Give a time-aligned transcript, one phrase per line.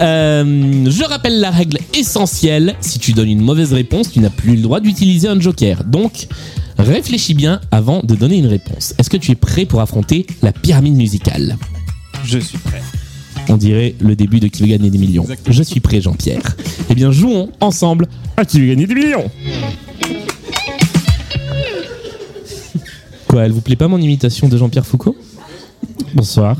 [0.00, 2.74] Euh, je rappelle la règle essentielle.
[2.80, 5.84] Si tu donnes une mauvaise réponse, tu n'as plus le droit d'utiliser un joker.
[5.84, 6.26] Donc,
[6.80, 8.94] réfléchis bien avant de donner une réponse.
[8.98, 11.56] Est-ce que tu es prêt pour affronter la pyramide musicale?
[12.24, 12.82] Je suis prêt.
[13.48, 15.22] On dirait le début de Qui veut gagner des millions.
[15.22, 15.56] Exactement.
[15.56, 16.42] Je suis prêt, Jean-Pierre.
[16.88, 19.30] Eh bien, jouons ensemble à Qui veut gagner des millions.
[23.26, 25.16] Quoi, elle vous plaît pas mon imitation de Jean-Pierre Foucault?
[26.14, 26.56] Bonsoir.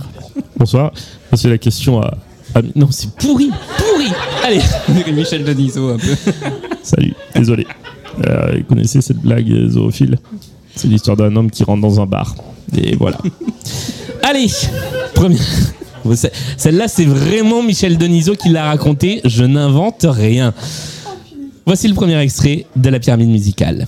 [0.57, 0.93] Bonsoir.
[1.35, 2.17] C'est la question à,
[2.55, 4.07] à- Non, c'est pourri, pourri.
[4.45, 6.15] Allez, On dirait Michel Denisot un peu.
[6.83, 7.15] salut.
[7.35, 7.67] Désolé.
[8.27, 10.19] Euh, vous connaissez cette blague euh, zoophile
[10.75, 12.35] C'est l'histoire d'un homme qui rentre dans un bar.
[12.77, 13.19] Et voilà.
[14.23, 14.49] Allez,
[15.15, 15.41] première.
[16.57, 19.21] Celle-là, c'est vraiment Michel Denisot qui l'a raconté.
[19.25, 20.55] Je n'invente rien.
[21.67, 23.87] Voici le premier extrait de la pyramide musicale.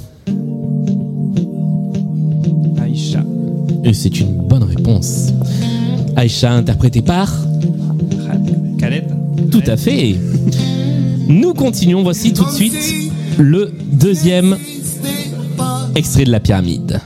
[2.83, 3.25] Aïcha.
[3.85, 5.33] Et c'est une bonne réponse.
[6.17, 7.33] Aïcha, interprétée par
[8.79, 9.05] Khaled.
[9.51, 10.17] Tout à fait.
[11.29, 12.03] Nous continuons.
[12.03, 14.59] Voici tout de suite le deuxième
[15.95, 17.01] extrait de la pyramide.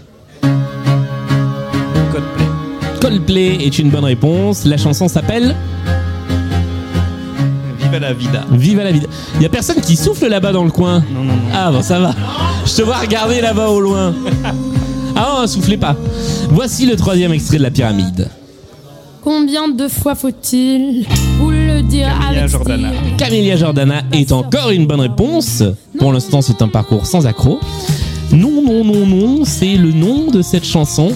[2.10, 2.46] Coldplay.
[3.00, 4.64] Coldplay est une bonne réponse.
[4.64, 5.54] La chanson s'appelle
[7.78, 8.44] Viva la vida.
[8.50, 9.06] Viva la vida.
[9.34, 11.04] Il y a personne qui souffle là-bas dans le coin.
[11.12, 11.42] Non, non, non.
[11.54, 12.14] Ah bon, ça va.
[12.64, 14.14] Je te vois regarder là-bas au loin.
[15.14, 15.96] Ah non, soufflez pas.
[16.50, 18.28] Voici le troisième extrait de la pyramide.
[19.26, 21.04] Combien de fois faut-il
[21.40, 22.90] vous le dire Camilla avec Jordana.
[22.90, 25.64] style Camélia Jordana est encore une bonne réponse.
[25.98, 27.58] Pour l'instant, c'est un parcours sans accroc.
[28.30, 31.10] Non, non, non, non, c'est le nom de cette chanson.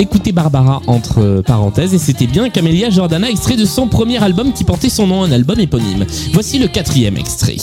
[0.00, 4.64] Écoutez Barbara entre parenthèses et c'était bien Camélia Jordana, extrait de son premier album qui
[4.64, 6.04] portait son nom, un album éponyme.
[6.32, 7.58] Voici le quatrième extrait.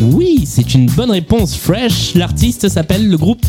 [0.00, 1.56] Oui, c'est une bonne réponse.
[1.56, 3.44] Fresh, l'artiste s'appelle le groupe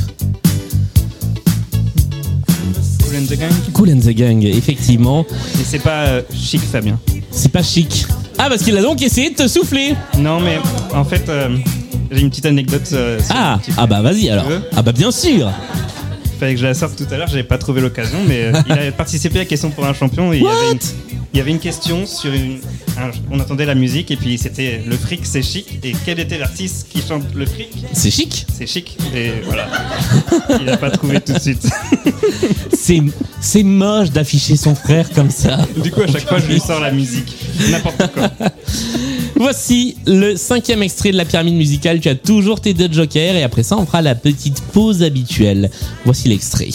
[3.04, 3.52] Cool and the Gang.
[3.74, 5.26] Cool and the Gang, effectivement.
[5.60, 7.00] Et c'est pas euh, chic, Fabien.
[7.32, 8.06] C'est pas chic.
[8.38, 9.96] Ah, parce qu'il a donc essayé de te souffler.
[10.18, 10.58] Non, mais
[10.94, 11.58] en fait, euh,
[12.12, 12.88] j'ai une petite anecdote.
[12.94, 14.46] euh, sur Ah, le petit ah bah vas-y alors.
[14.46, 15.52] Veux Ah bah bien sûr.
[16.40, 18.72] Fallait que je la sorte tout à l'heure, j'avais pas trouvé l'occasion, mais euh, il
[18.74, 20.80] a participé à Question pour un champion et il y, avait une,
[21.38, 22.58] il y avait une question sur une.
[22.98, 26.40] un- on entendait la musique et puis c'était le fric c'est chic et quel était
[26.40, 27.70] l'artiste qui chante le fric?
[27.94, 28.48] C'est chic?
[28.52, 29.68] C'est chic et voilà.
[30.60, 31.62] il a pas trouvé tout de suite.
[32.76, 33.02] C'est
[33.42, 35.60] c'est moche d'afficher son frère comme ça.
[35.84, 37.36] Du coup, à chaque fois, je lui sors la musique.
[37.70, 38.32] N'importe quoi.
[39.36, 42.00] Voici le cinquième extrait de la pyramide musicale.
[42.00, 45.70] Tu as toujours tes deux jokers et après ça, on fera la petite pause habituelle.
[46.06, 46.70] Voici l'extrait.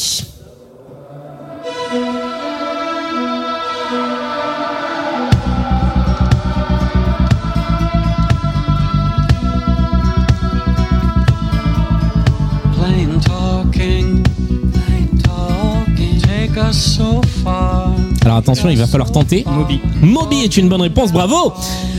[18.24, 19.44] Alors attention, il va falloir tenter.
[19.46, 19.80] Moby.
[20.00, 21.52] Moby est une bonne réponse, bravo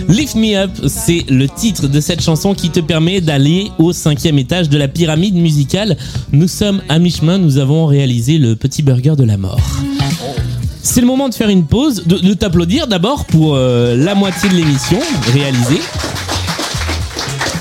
[0.08, 4.38] Lift Me Up, c'est le titre de cette chanson qui te permet d'aller au cinquième
[4.38, 5.98] étage de la pyramide musicale.
[6.32, 9.60] Nous sommes à mi-chemin, nous avons réalisé le petit burger de la mort.
[10.82, 14.50] C'est le moment de faire une pause, de, de t'applaudir d'abord pour euh, la moitié
[14.50, 15.00] de l'émission
[15.32, 15.80] réalisée.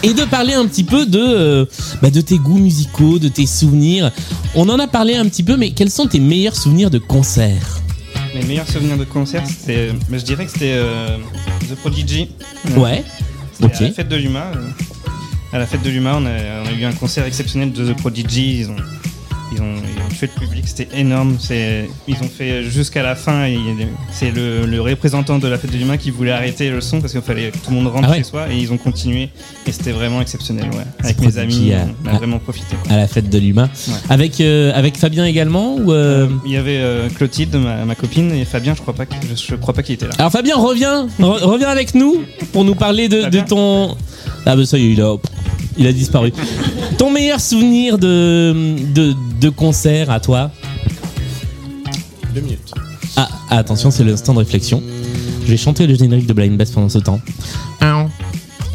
[0.04, 1.64] Et de parler un petit peu de, euh,
[2.02, 4.10] bah, de tes goûts musicaux, de tes souvenirs.
[4.56, 7.80] On en a parlé un petit peu, mais quels sont tes meilleurs souvenirs de concert?
[8.34, 9.92] Mes meilleurs souvenirs de concert, c'était.
[10.08, 11.18] mais je dirais que c'était euh,
[11.68, 12.30] The Prodigy.
[12.76, 13.04] Ouais,
[13.62, 13.74] ok.
[13.80, 14.52] À la fête de l'UMA.
[15.52, 17.96] À la fête de l'UMA, on a, on a eu un concert exceptionnel de The
[17.96, 18.60] Prodigy.
[18.60, 18.76] Ils ont,
[19.52, 19.76] ils ont,
[20.26, 21.36] le public, c'était énorme.
[21.40, 23.46] C'est, ils ont fait jusqu'à la fin.
[23.46, 23.58] et
[24.12, 27.12] C'est le, le représentant de la fête de l'UMA qui voulait arrêter le son parce
[27.12, 28.18] qu'il fallait que tout le monde rentre Ah ouais.
[28.18, 28.46] chez soi.
[28.50, 29.30] Et ils ont continué.
[29.66, 30.66] Et c'était vraiment exceptionnel.
[30.72, 30.84] Ouais.
[31.02, 32.76] Avec mes amis, euh, on a vraiment profité.
[32.82, 32.92] quoi.
[32.92, 33.68] À la fête de l'humain.
[33.88, 33.94] Ouais.
[34.10, 38.32] Avec, euh, avec Fabien également ou euh, Il y avait euh, Clotilde, ma, ma copine,
[38.32, 40.12] et Fabien, je crois pas, que- je, je crois pas qu'il était là.
[40.18, 42.22] Alors Fabien, reviens, re- reviens avec nous
[42.52, 43.96] pour nous parler de, ton...
[44.46, 45.14] Ah bah ça y est, il a,
[45.78, 46.32] il a disparu.
[47.02, 48.54] Ton meilleur souvenir de,
[48.94, 50.52] de, de concert à toi
[52.32, 52.70] Deux minutes.
[53.16, 54.80] ah, ah, attention, c'est l'instant de réflexion.
[55.44, 57.20] Je vais chanter le générique de Blind Best pendant ce temps.
[57.80, 58.06] Aou.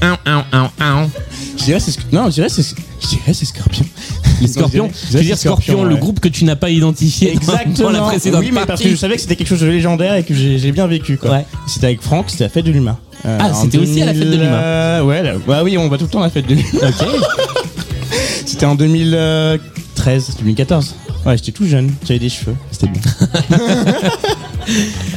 [0.01, 1.09] Aou, aou, aou, aou.
[1.57, 2.63] Je dirais c'est non, je dirais c'est
[3.01, 3.85] je dirais c'est Scorpion.
[4.41, 4.91] Les Scorpions.
[5.09, 5.99] je veux dire Scorpion, le ouais.
[6.01, 7.75] groupe que tu n'as pas identifié dans- Exactement.
[7.77, 10.15] dans la précédente oui, mais parce que je savais que c'était quelque chose de légendaire
[10.15, 11.31] et que j'ai j'ai bien vécu quoi.
[11.31, 11.45] Ouais.
[11.65, 12.97] C'était avec Franck, c'était la fête de l'humain.
[13.25, 14.53] Euh, Ah, en c'était aussi à la fête de l'humain.
[14.53, 16.69] euh, Ouais, là- bah oui, on va tout le temps à la fête de l'humain.
[16.83, 17.07] Ok.
[18.57, 20.95] C'était en 2013, 2014.
[21.27, 23.01] Ouais, j'étais tout jeune, j'avais des cheveux, c'était bien.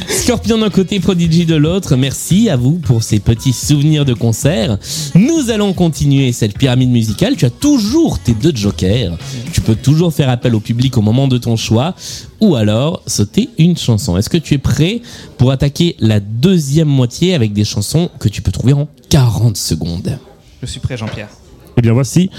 [0.07, 1.95] Scorpion d'un côté, Prodigy de l'autre.
[1.95, 4.77] Merci à vous pour ces petits souvenirs de concert.
[5.15, 7.35] Nous allons continuer cette pyramide musicale.
[7.35, 9.17] Tu as toujours tes deux jokers.
[9.51, 11.95] Tu peux toujours faire appel au public au moment de ton choix
[12.41, 14.17] ou alors sauter une chanson.
[14.17, 15.01] Est-ce que tu es prêt
[15.39, 20.19] pour attaquer la deuxième moitié avec des chansons que tu peux trouver en 40 secondes?
[20.61, 21.29] Je suis prêt, Jean-Pierre.
[21.77, 22.29] Eh bien voici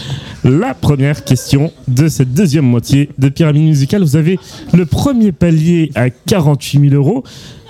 [0.45, 4.03] la première question de cette deuxième moitié de Pyramide Musicale.
[4.03, 4.39] Vous avez
[4.73, 7.25] le premier palier à 48 000 euros,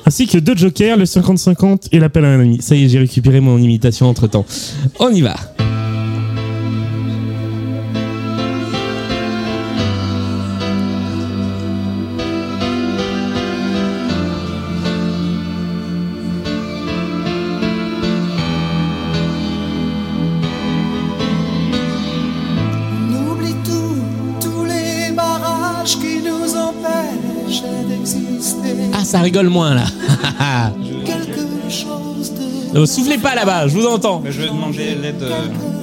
[0.04, 2.60] ainsi que deux jokers, le 50-50 et l'appel à un ami.
[2.60, 4.44] Ça y est, j'ai récupéré mon imitation entre-temps.
[4.98, 5.36] On y va
[29.12, 29.84] ça rigole moins là.
[32.86, 34.22] Soufflez pas là-bas, je vous entends.
[34.24, 35.22] Mais je vais demander l'aide.
[35.22, 35.30] euh,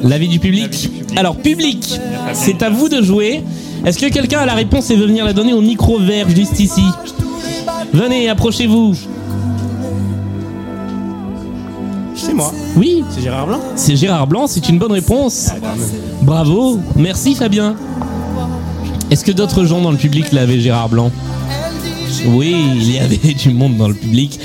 [0.04, 0.64] L'avis du public.
[0.64, 1.18] L'avis du public.
[1.20, 2.00] Alors, public,
[2.34, 3.44] c'est à vous de jouer.
[3.86, 6.60] Est-ce que quelqu'un a la réponse et veut venir la donner au micro vert juste
[6.60, 6.82] ici?
[7.94, 8.96] Venez, approchez-vous.
[12.16, 13.60] C'est moi, Oui, c'est Gérard Blanc.
[13.76, 15.50] c'est Gérard Blanc, c'est une bonne réponse.
[16.24, 17.76] Bravo, merci Fabien.
[19.12, 21.12] Est-ce que d'autres gens dans le public l'avaient Gérard Blanc?
[22.28, 24.40] Oui, il y avait du monde dans le public.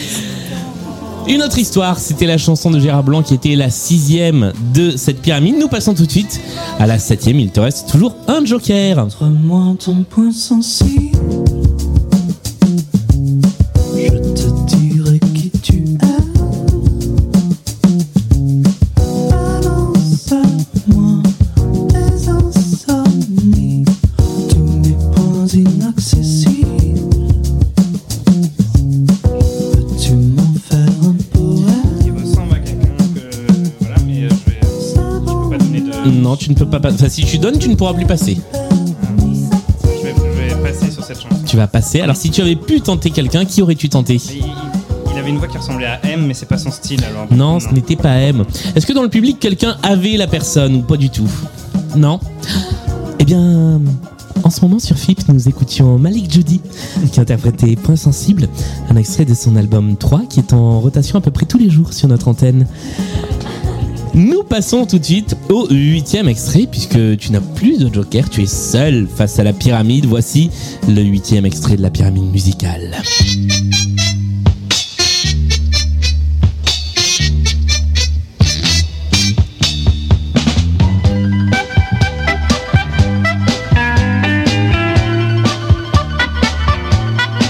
[1.26, 5.22] Une autre histoire, c'était la chanson de Gérard Blanc qui était la sixième de cette
[5.22, 5.56] pyramide.
[5.58, 6.40] Nous passons tout de suite
[6.78, 7.40] à la septième.
[7.40, 8.96] Il te reste toujours un joker.
[8.96, 11.16] Montre-moi ton point sensible.
[36.44, 36.79] Tu ne peux pas.
[36.91, 38.39] Enfin, si tu donnes, tu ne pourras plus passer.
[38.53, 41.36] Je vais, je vais passer sur cette chanson.
[41.46, 42.03] Tu vas passer.
[42.03, 44.17] Alors, si tu avais pu tenter quelqu'un, qui aurais-tu tenté?
[44.17, 44.44] Il,
[45.13, 47.27] il avait une voix qui ressemblait à M, mais c'est pas son style alors.
[47.31, 48.44] Non, ce n'était pas M.
[48.77, 51.29] Est-ce que dans le public, quelqu'un avait la personne ou pas du tout?
[51.96, 52.20] Non?
[53.19, 53.81] Eh bien,
[54.43, 56.60] en ce moment sur FIP, nous écoutions Malik Judy
[57.10, 58.48] qui interprétait Point Sensible,
[58.91, 61.70] un extrait de son album 3 qui est en rotation à peu près tous les
[61.70, 62.67] jours sur notre antenne.
[64.15, 68.43] Nous passons tout de suite au huitième extrait puisque tu n'as plus de joker, tu
[68.43, 70.06] es seul face à la pyramide.
[70.06, 70.53] Voici
[70.89, 73.03] le huitième extrait de la pyramide musicale.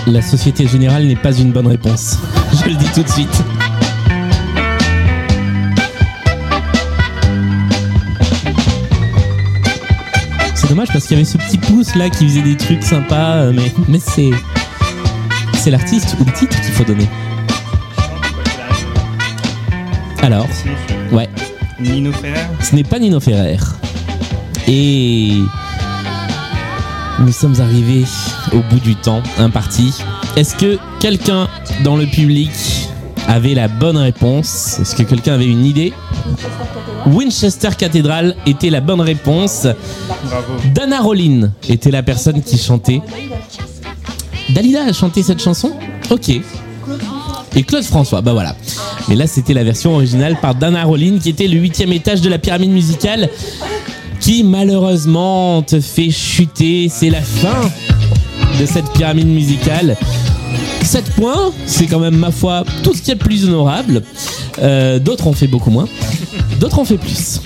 [0.07, 2.19] La Société Générale n'est pas une bonne réponse.
[2.65, 3.54] Je le dis tout de suite.
[10.95, 13.73] Parce qu'il y avait ce petit pouce là qui faisait des trucs sympas, euh, mais,
[13.89, 14.31] mais c'est.
[15.55, 17.09] C'est l'artiste ou le titre qu'il faut donner.
[20.23, 20.47] Alors,
[21.11, 21.29] ouais,
[21.81, 23.59] Nino Ferrer ce n'est pas Nino Ferrer.
[24.69, 25.41] Et.
[27.19, 28.05] Nous sommes arrivés
[28.53, 30.01] au bout du temps imparti.
[30.37, 31.49] Est-ce que quelqu'un
[31.83, 32.51] dans le public
[33.27, 34.79] avait la bonne réponse?
[34.81, 35.93] Est-ce que quelqu'un avait une idée?
[37.07, 39.67] Winchester Cathedral était la bonne réponse.
[40.75, 43.01] Dana Rollin était la personne qui chantait.
[44.51, 45.73] Dalida a chanté cette chanson?
[46.11, 46.31] Ok.
[47.57, 48.57] Et Claude François, bah voilà.
[49.09, 52.29] Mais là, c'était la version originale par Dana Rollin, qui était le huitième étage de
[52.29, 53.29] la pyramide musicale,
[54.21, 56.89] qui malheureusement te fait chuter.
[56.89, 57.71] C'est la fin
[58.61, 59.97] de cette pyramide musicale.
[60.83, 64.03] 7 points, c'est quand même, ma foi, tout ce qui est plus honorable.
[64.63, 65.89] Euh, D'autres ont fait beaucoup moins.
[66.61, 67.41] D'autres ont fait plus.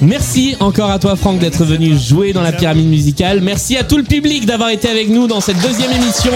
[0.00, 3.40] Merci encore à toi, Franck, d'être venu jouer dans la pyramide musicale.
[3.40, 6.32] Merci à tout le public d'avoir été avec nous dans cette deuxième émission.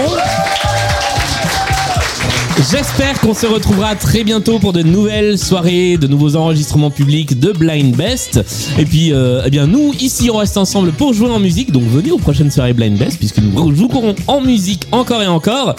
[2.59, 7.53] J'espère qu'on se retrouvera très bientôt pour de nouvelles soirées, de nouveaux enregistrements publics de
[7.53, 8.41] Blind Best.
[8.77, 11.71] Et puis, euh, eh bien, nous, ici, on reste ensemble pour jouer en musique.
[11.71, 15.77] Donc, venez aux prochaines soirées Blind Best, puisque nous jouerons en musique encore et encore.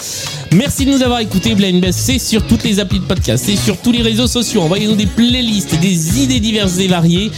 [0.53, 1.53] Merci de nous avoir écoutés.
[1.53, 4.61] Blind Best, c'est sur toutes les applis de podcast, c'est sur tous les réseaux sociaux.
[4.61, 7.29] Envoyez-nous des playlists, des idées diverses et variées.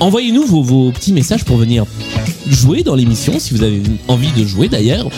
[0.00, 1.86] Envoyez-nous vos, vos petits messages pour venir
[2.50, 5.08] jouer dans l'émission, si vous avez envie de jouer d'ailleurs.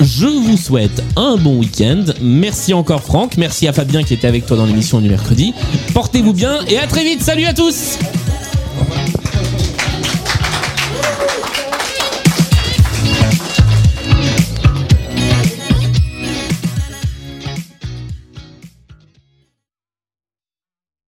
[0.00, 2.04] Je vous souhaite un bon week-end.
[2.20, 3.36] Merci encore Franck.
[3.38, 5.54] Merci à Fabien qui était avec toi dans l'émission du mercredi.
[5.94, 7.22] Portez-vous bien et à très vite.
[7.22, 7.98] Salut à tous